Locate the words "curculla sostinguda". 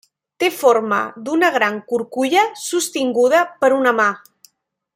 1.91-3.43